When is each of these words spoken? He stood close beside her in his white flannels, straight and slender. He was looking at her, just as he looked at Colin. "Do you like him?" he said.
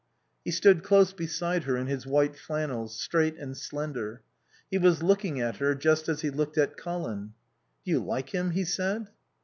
He 0.43 0.49
stood 0.49 0.81
close 0.81 1.13
beside 1.13 1.65
her 1.65 1.77
in 1.77 1.85
his 1.85 2.07
white 2.07 2.35
flannels, 2.35 2.99
straight 2.99 3.37
and 3.37 3.55
slender. 3.55 4.23
He 4.71 4.79
was 4.79 5.03
looking 5.03 5.39
at 5.39 5.57
her, 5.57 5.75
just 5.75 6.09
as 6.09 6.21
he 6.21 6.31
looked 6.31 6.57
at 6.57 6.75
Colin. 6.75 7.33
"Do 7.85 7.91
you 7.91 8.03
like 8.03 8.29
him?" 8.33 8.49
he 8.49 8.65
said. 8.65 9.09